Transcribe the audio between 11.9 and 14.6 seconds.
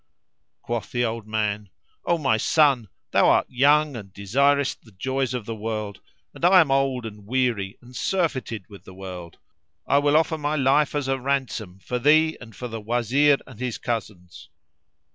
thee and for the Wazir and his cousins.